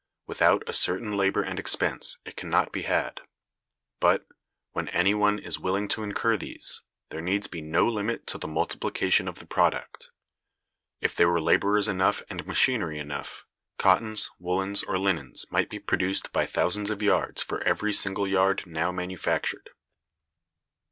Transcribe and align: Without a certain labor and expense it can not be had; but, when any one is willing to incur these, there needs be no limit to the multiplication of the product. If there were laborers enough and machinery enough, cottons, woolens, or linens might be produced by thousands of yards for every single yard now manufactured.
Without 0.25 0.63
a 0.67 0.73
certain 0.73 1.15
labor 1.15 1.43
and 1.43 1.59
expense 1.59 2.17
it 2.25 2.35
can 2.35 2.49
not 2.49 2.71
be 2.71 2.81
had; 2.81 3.21
but, 3.99 4.25
when 4.71 4.87
any 4.87 5.13
one 5.13 5.37
is 5.37 5.59
willing 5.59 5.87
to 5.89 6.01
incur 6.01 6.35
these, 6.37 6.81
there 7.09 7.21
needs 7.21 7.45
be 7.45 7.61
no 7.61 7.87
limit 7.87 8.25
to 8.25 8.39
the 8.39 8.47
multiplication 8.47 9.27
of 9.27 9.37
the 9.37 9.45
product. 9.45 10.09
If 11.01 11.13
there 11.13 11.29
were 11.29 11.39
laborers 11.39 11.87
enough 11.87 12.23
and 12.31 12.47
machinery 12.47 12.97
enough, 12.97 13.45
cottons, 13.77 14.31
woolens, 14.39 14.81
or 14.81 14.97
linens 14.97 15.45
might 15.51 15.69
be 15.69 15.77
produced 15.77 16.31
by 16.33 16.47
thousands 16.47 16.89
of 16.89 17.03
yards 17.03 17.43
for 17.43 17.61
every 17.61 17.93
single 17.93 18.27
yard 18.27 18.65
now 18.65 18.91
manufactured. 18.91 19.69